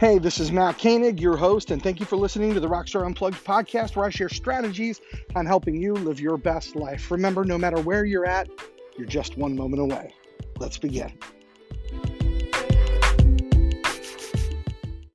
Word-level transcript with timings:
Hey, 0.00 0.18
this 0.18 0.40
is 0.40 0.50
Matt 0.50 0.78
Koenig, 0.78 1.20
your 1.20 1.36
host, 1.36 1.70
and 1.70 1.82
thank 1.82 2.00
you 2.00 2.06
for 2.06 2.16
listening 2.16 2.54
to 2.54 2.60
the 2.60 2.66
Rockstar 2.66 3.04
Unplugged 3.04 3.44
podcast, 3.44 3.96
where 3.96 4.06
I 4.06 4.08
share 4.08 4.30
strategies 4.30 4.98
on 5.36 5.44
helping 5.44 5.76
you 5.76 5.92
live 5.92 6.18
your 6.18 6.38
best 6.38 6.74
life. 6.74 7.10
Remember, 7.10 7.44
no 7.44 7.58
matter 7.58 7.78
where 7.82 8.06
you're 8.06 8.24
at, 8.24 8.48
you're 8.96 9.06
just 9.06 9.36
one 9.36 9.54
moment 9.54 9.82
away. 9.82 10.14
Let's 10.58 10.78
begin. 10.78 11.12